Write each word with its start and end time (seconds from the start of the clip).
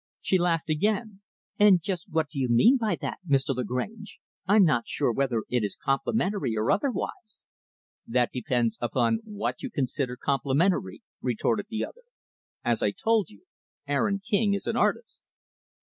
She 0.19 0.39
laughed 0.39 0.67
again. 0.67 1.21
"And 1.59 1.79
just 1.79 2.09
what 2.09 2.27
do 2.27 2.39
you 2.39 2.49
mean 2.49 2.77
by 2.77 2.95
that, 3.01 3.19
Mr. 3.29 3.53
Lagrange? 3.55 4.19
I'm 4.47 4.63
not 4.63 4.87
sure 4.87 5.11
whether 5.11 5.43
it 5.47 5.63
is 5.63 5.75
complimentary 5.75 6.57
or 6.57 6.71
otherwise." 6.71 7.43
"That 8.07 8.31
depends 8.33 8.79
upon 8.81 9.19
what 9.23 9.61
you 9.61 9.69
consider 9.69 10.17
complimentary," 10.17 11.03
retorted 11.21 11.67
the 11.69 11.85
other. 11.85 12.01
"As 12.65 12.81
I 12.81 12.89
told 12.89 13.29
you 13.29 13.43
Aaron 13.87 14.17
King 14.17 14.55
is 14.55 14.65
an 14.65 14.75
artist." 14.75 15.21